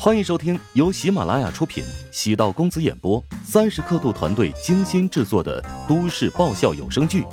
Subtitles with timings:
[0.00, 7.22] 欢迎收听由喜马拉雅出品、喜道公子演播、三十刻度团队精心制作的都市爆笑有声剧《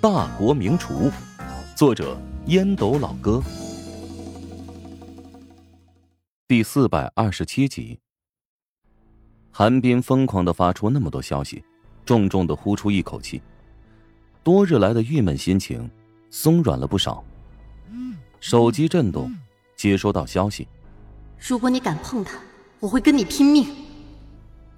[0.00, 1.10] 大国名厨》，
[1.76, 2.16] 作者
[2.46, 3.42] 烟斗老哥，
[6.46, 7.98] 第四百二十七集。
[9.50, 11.64] 韩冰疯狂的发出那么多消息，
[12.06, 13.42] 重重的呼出一口气，
[14.44, 15.90] 多日来的郁闷心情
[16.30, 17.24] 松软了不少。
[18.38, 19.34] 手机震动，
[19.74, 20.68] 接收到消息。
[21.44, 22.38] 如果你敢碰他，
[22.78, 23.66] 我会跟你拼命。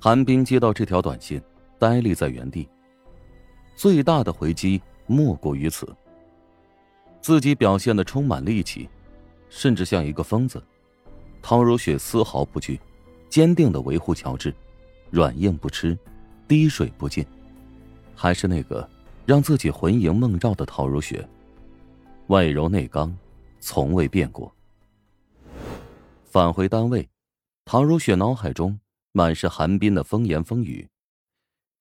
[0.00, 1.38] 韩冰接到这条短信，
[1.78, 2.66] 呆立在原地。
[3.76, 5.86] 最大的回击莫过于此。
[7.20, 8.88] 自己表现的充满力气，
[9.50, 10.62] 甚至像一个疯子。
[11.42, 12.80] 陶如雪丝毫不惧，
[13.28, 14.54] 坚定的维护乔治，
[15.10, 15.96] 软硬不吃，
[16.48, 17.26] 滴水不进。
[18.14, 18.88] 还是那个
[19.26, 21.28] 让自己魂萦梦绕的陶如雪，
[22.28, 23.14] 外柔内刚，
[23.60, 24.50] 从未变过。
[26.34, 27.08] 返回单位，
[27.64, 28.76] 唐如雪脑海中
[29.12, 30.88] 满是韩冰的风言风语，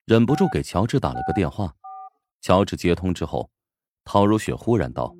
[0.06, 1.73] 忍不住给乔治打了个电话。
[2.40, 3.50] 乔治接通之后，
[4.06, 5.12] 唐如雪忽然道：“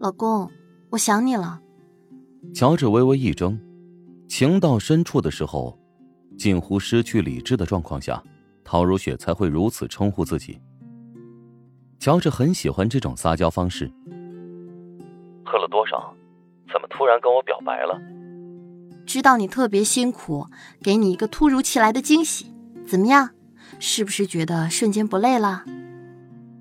[0.00, 0.46] 老公，
[0.90, 1.62] 我想你了。”
[2.54, 3.58] 乔治微微一怔，
[4.28, 5.78] 情到深处的时候，
[6.36, 8.22] 近乎失去理智的状况下，
[8.62, 10.60] 陶如雪才会如此称呼自己。
[11.98, 13.90] 乔治很喜欢这种撒娇方式。
[15.42, 16.14] 喝了多少？
[16.72, 18.00] 怎么突然跟我表白了？
[19.06, 20.46] 知道你特别辛苦，
[20.82, 22.54] 给你一个突如其来的惊喜，
[22.86, 23.30] 怎么样？
[23.78, 25.64] 是不是觉得瞬间不累了？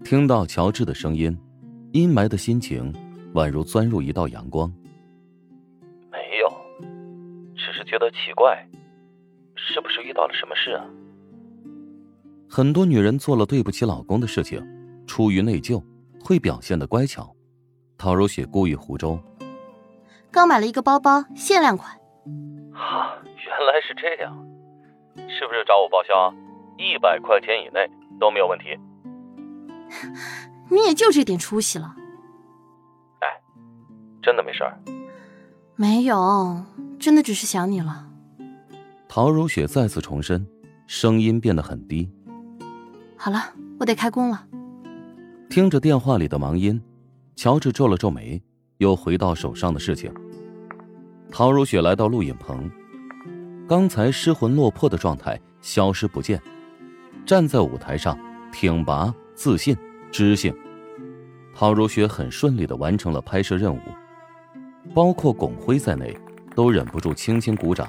[0.04, 1.38] 听到乔治的声音，
[1.92, 2.94] 阴霾的心情
[3.34, 4.72] 宛如钻入一道阳光。
[6.12, 6.50] 没有，
[7.56, 8.68] 只是觉得奇怪，
[9.56, 10.86] 是不是遇到了什么事啊？
[12.50, 14.66] 很多女人做了对不起老公的事情，
[15.06, 15.84] 出于内疚，
[16.24, 17.36] 会表现的乖巧。
[17.98, 19.20] 陶如雪故意胡诌。
[20.32, 21.92] 刚买了一个包包，限量款。
[22.74, 24.38] 啊， 原来是这样，
[25.16, 26.16] 是不是找我报销？
[26.16, 26.34] 啊？
[26.78, 28.66] 一百块钱以内都没有问题。
[30.70, 31.96] 你也就这点出息了。
[33.20, 33.28] 哎，
[34.22, 34.80] 真的没事儿。
[35.76, 36.64] 没有，
[37.00, 38.08] 真的只是想你了。
[39.08, 40.48] 陶如雪再次重申，
[40.86, 42.10] 声音变得很低。
[43.18, 43.40] 好了，
[43.80, 44.46] 我得开工了。
[45.50, 46.80] 听着电话里的忙音，
[47.36, 48.42] 乔治皱了皱眉。
[48.78, 50.10] 又回到手上的事情。
[51.32, 52.70] 陶如雪来到录影棚，
[53.68, 56.42] 刚才失魂落魄的状态消失不见，
[57.26, 58.18] 站在舞台上，
[58.52, 59.78] 挺拔、自信、
[60.12, 60.54] 知性。
[61.54, 63.80] 陶如雪很顺利的完成了拍摄任务，
[64.94, 66.18] 包括巩辉在内，
[66.56, 67.88] 都忍不住轻轻鼓掌。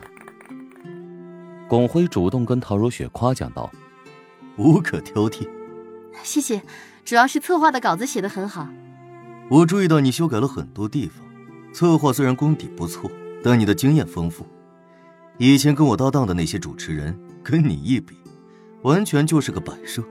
[1.68, 3.70] 巩辉主动跟陶如雪夸奖道
[4.58, 5.48] ：“无可挑剔。
[6.22, 6.60] ”谢谢，
[7.04, 8.68] 主要是策划的稿子写的很好。
[9.48, 11.24] 我注意到你修改了很多地方，
[11.72, 13.10] 策划虽然功底不错，
[13.42, 14.46] 但你的经验丰富。
[15.38, 18.14] 以前跟我搭档的那些主持人，跟你一比，
[18.82, 20.02] 完全就是个摆设。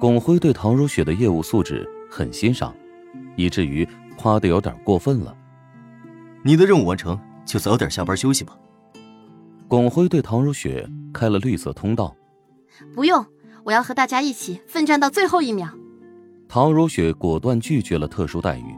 [0.00, 2.74] 巩辉对唐如雪的业务素质很欣赏，
[3.36, 3.86] 以至于
[4.16, 5.36] 夸的有点过分了。
[6.42, 8.56] 你的任务完成，就早点下班休息吧。
[9.66, 12.16] 巩辉对唐如雪开了绿色通道。
[12.94, 13.26] 不用，
[13.64, 15.68] 我要和大家一起奋战到最后一秒。
[16.48, 18.74] 唐如雪果断拒绝了特殊待遇，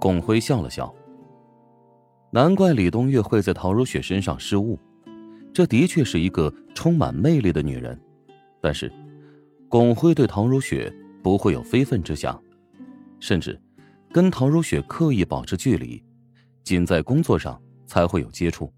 [0.00, 0.94] 巩辉笑了笑。
[2.34, 4.80] 难怪李冬月会在陶如雪身上失误，
[5.52, 8.00] 这的确是一个充满魅力的女人。
[8.58, 8.90] 但是，
[9.68, 10.90] 巩辉对陶如雪
[11.22, 12.42] 不会有非分之想，
[13.20, 13.60] 甚至
[14.10, 16.02] 跟陶如雪刻意保持距离，
[16.64, 18.72] 仅在工作上才会有接触。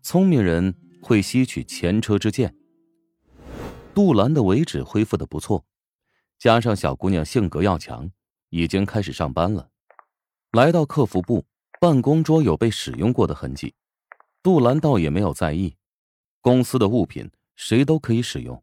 [0.00, 2.56] 聪明人会吸取前车之鉴。
[3.92, 5.66] 杜兰的尾指恢复的不错。
[6.38, 8.10] 加上小姑娘性格要强，
[8.48, 9.68] 已经开始上班了。
[10.52, 11.44] 来到客服部，
[11.82, 13.74] 办公桌有被使用过的痕迹，
[14.40, 15.74] 杜兰倒也没有在意。
[16.40, 18.62] 公司的物品谁都可以使用。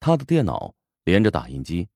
[0.00, 0.74] 他的电脑
[1.04, 1.86] 连着打印机，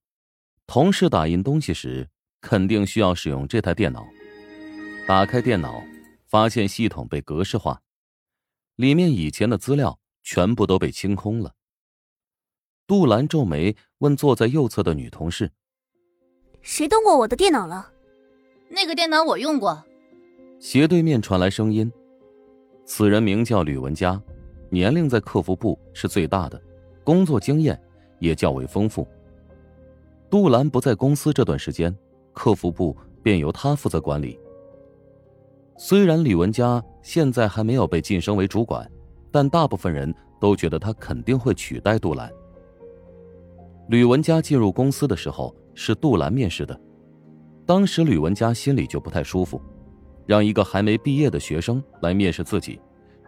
[0.67, 2.11] 同事打印东西时
[2.43, 4.07] 肯定需要使用这台电脑。
[5.07, 5.83] 打开电脑，
[6.27, 7.81] 发现系统被格式化，
[8.77, 11.55] 里面以前的资料全部都被清空了。
[12.87, 15.53] 杜兰皱眉问坐在右侧的女同事
[16.61, 17.91] ：“谁动过我的电脑了
[18.69, 19.83] ？”“那个电脑我用过。”
[20.61, 21.91] 斜对面传来声音。
[22.85, 24.21] 此人名叫吕文佳，
[24.71, 26.61] 年龄在客服部是最大的，
[27.05, 27.81] 工作经验
[28.19, 29.07] 也较为丰富。
[30.29, 31.97] 杜兰不在公司这段时间，
[32.33, 34.39] 客服部便由他负责管理。
[35.77, 38.91] 虽然吕文佳现在还没有被晋升为主管，
[39.31, 42.29] 但大部分人都觉得他肯定会取代杜兰。
[43.89, 46.79] 吕文佳进入公司的时候是杜兰面试的，
[47.65, 49.63] 当时吕文佳心里就不太舒服，
[50.29, 52.79] 让一个还没毕业的学生来面试自己，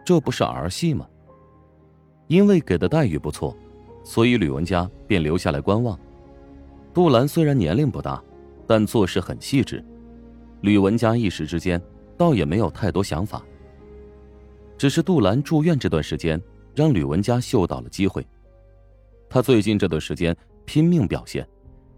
[0.05, 1.07] 这不是儿戏吗？
[2.27, 3.57] 因为给的待遇不错，
[4.03, 5.99] 所以吕文佳便留下来观望。
[6.93, 8.23] 杜兰虽然年龄不大，
[8.67, 9.83] 但做事很细致。
[10.61, 11.81] 吕文佳一时之间
[12.15, 13.43] 倒也没有太多想法。
[14.77, 16.39] 只是杜兰住院这段时间，
[16.75, 18.23] 让吕文佳嗅到了机会。
[19.27, 21.47] 他最近这段时间拼命表现，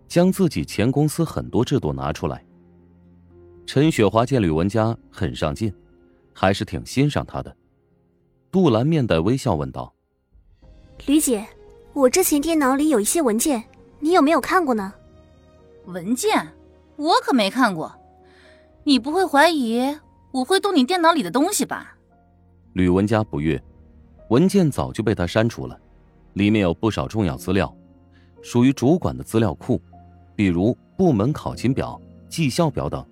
[0.08, 2.42] 将自己前公司很多制度拿出来。
[3.66, 5.74] 陈雪华见吕文佳很上进，
[6.34, 7.56] 还是挺欣赏他的。
[8.52, 9.94] 杜兰面带微笑问道
[11.08, 11.46] ：“吕姐，
[11.94, 13.64] 我之前电脑里有一些文件。”
[14.00, 14.94] 你有没有看过呢？
[15.86, 16.46] 文件，
[16.98, 17.90] 我可没看过。
[18.84, 19.98] 你不会怀疑
[20.32, 21.96] 我会动你电脑里的东西吧？
[22.74, 23.64] 吕文佳不悦，
[24.30, 25.80] 文件早就被他删除了，
[26.34, 27.74] 里面有不少重要资料，
[28.42, 29.82] 属于主管的资料库，
[30.36, 33.06] 比如部门考勤表、绩效表等。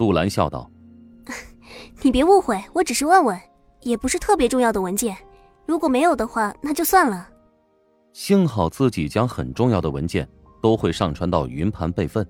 [0.00, 0.70] 杜兰笑道
[2.00, 3.38] ：“你别误会，我只是问问，
[3.82, 5.14] 也不是特别重要的文件。
[5.66, 7.28] 如果没有的话，那就算了。”
[8.14, 10.26] 幸好自己将很重要的文件
[10.62, 12.26] 都会上传到云盘备份，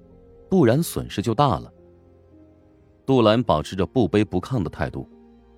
[0.51, 1.73] 不然损失就大了。
[3.07, 5.09] 杜兰保持着不卑不亢的态度，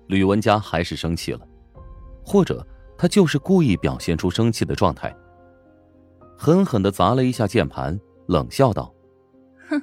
[0.05, 1.41] 吕文佳还是生气了，
[2.23, 2.63] 或者
[2.95, 5.11] 他就是故意表现出生气的状态，
[6.37, 8.93] 狠狠的砸了一下键盘，冷笑道
[9.67, 9.81] ：“哼，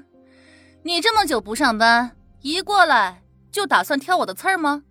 [0.84, 4.82] 你这么久不上班，一过来就打算挑我的刺儿吗？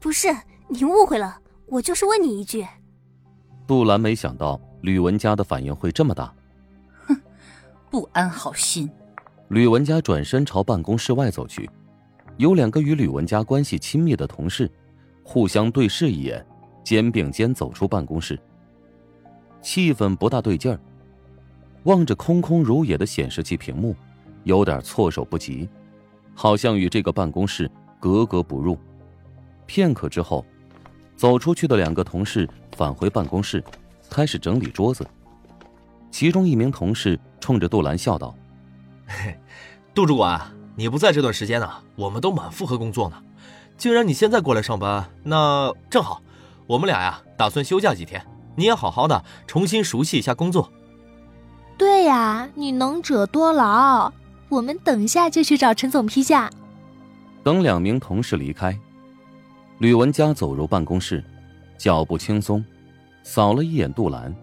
[0.00, 0.34] 不是，
[0.68, 2.66] 你误会了，我就是问你一句。”
[3.66, 6.32] 杜兰没想到吕文佳的反应会这么大，
[7.06, 7.16] 哼，
[7.90, 8.88] 不安好心。
[9.48, 11.68] 吕文佳转身朝办公室外走去，
[12.36, 14.70] 有两个与吕文佳关系亲密的同事，
[15.22, 16.44] 互相对视一眼，
[16.82, 18.38] 肩并肩走出办公室。
[19.60, 20.80] 气氛不大对劲儿，
[21.84, 23.94] 望着空空如也的显示器屏幕，
[24.44, 25.68] 有点措手不及，
[26.36, 27.68] 好像与这个办公室
[27.98, 28.78] 格格不入。
[29.66, 30.46] 片刻之后。
[31.16, 32.46] 走出去的两个同事
[32.76, 33.64] 返回办公室，
[34.10, 35.02] 开始整理桌子。
[36.10, 38.34] 其中一名同事冲着杜兰笑道
[39.94, 40.38] ：“杜主管，
[40.74, 43.16] 你不在这段时间呢，我们都满负荷工作呢。
[43.78, 46.20] 既然你现在过来上班，那正好，
[46.66, 48.22] 我们俩呀打算休假几天，
[48.54, 50.70] 你也好好的重新熟悉一下工作。
[51.78, 54.12] ”“对呀，你能者多劳，
[54.48, 56.50] 我们等一下就去找陈总批假。”
[57.42, 58.76] 等两名同事离开。
[59.78, 61.22] 吕文佳走入办公室，
[61.76, 62.64] 脚步轻松，
[63.22, 64.34] 扫了一眼杜兰，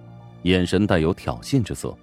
[0.44, 1.97] 眼神带有挑衅之色。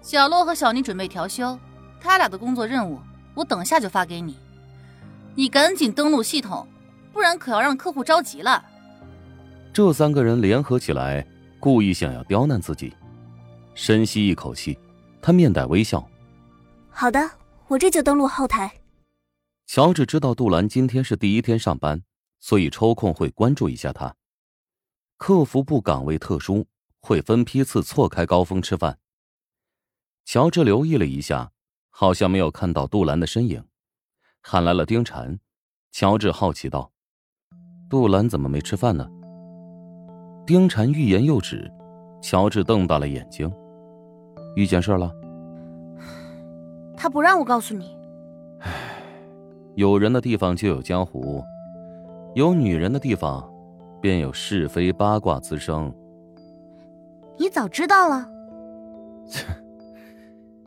[0.00, 1.58] 小洛和小宁准备调休，
[2.00, 2.98] 他俩的工作任务
[3.34, 4.36] 我等下就发给你，
[5.34, 6.66] 你赶紧登录系统，
[7.12, 8.62] 不然可要让客户着急了。
[9.72, 11.26] 这三个人联合起来，
[11.58, 12.92] 故意想要刁难自己。
[13.74, 14.78] 深吸一口气，
[15.22, 16.06] 他面带微笑
[16.92, 17.30] ：“好的，
[17.68, 18.72] 我这就登录后台。”
[19.66, 22.02] 乔治知道杜兰今天是第一天上班。
[22.44, 24.12] 所以抽空会关注一下他。
[25.16, 26.66] 客服部岗位特殊，
[26.98, 28.98] 会分批次错开高峰吃饭。
[30.24, 31.52] 乔治留意了一下，
[31.88, 33.64] 好像没有看到杜兰的身影，
[34.40, 35.38] 喊来了丁婵。
[35.92, 36.90] 乔治好奇道
[37.88, 39.08] ：“杜兰怎么没吃饭呢？”
[40.44, 41.70] 丁婵欲言又止，
[42.20, 43.48] 乔治瞪大了眼睛
[44.56, 45.12] ：“遇见事了？”
[47.02, 47.98] 他不让我告诉你。
[48.60, 48.70] 唉，
[49.74, 51.42] 有人的地方就有江湖。
[52.36, 53.52] 有女人的地方，
[54.00, 55.92] 便有是非八卦滋生。
[57.36, 58.24] 你早知道了。
[59.28, 59.44] 切，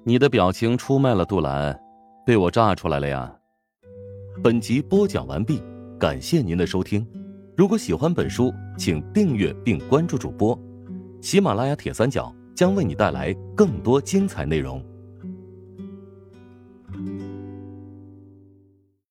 [0.04, 1.80] 你的表情出卖了杜兰，
[2.26, 3.34] 被我炸出来了呀。
[4.44, 5.64] 本集播讲完毕，
[5.98, 7.08] 感谢您的收听。
[7.56, 10.60] 如果喜欢本书，请订阅并关注主播。
[11.22, 14.84] 喜马拉雅铁三角将为你带来更多精彩内容。